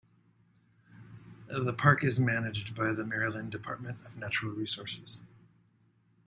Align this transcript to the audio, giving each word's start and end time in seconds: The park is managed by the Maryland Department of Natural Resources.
The 1.49 1.73
park 1.73 2.03
is 2.03 2.19
managed 2.19 2.73
by 2.73 2.91
the 2.91 3.05
Maryland 3.05 3.51
Department 3.51 4.03
of 4.03 4.17
Natural 4.17 4.51
Resources. 4.51 5.21